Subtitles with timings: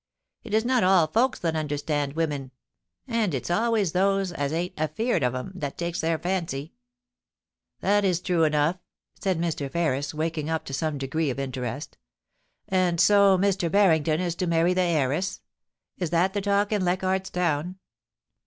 [0.43, 2.49] It is not all folks that understand women;
[3.07, 6.73] and it's always those as ain't afeard of 'em that takes their fancy.'
[7.27, 8.79] * That is true enough,'
[9.19, 9.69] said Mr.
[9.69, 11.99] Ferris, waking up to some degree of interest
[12.37, 13.71] * And so Mr.
[13.71, 15.41] Harrington is to marry the heiress.
[15.99, 17.77] Is that the talk in Leichardt's Town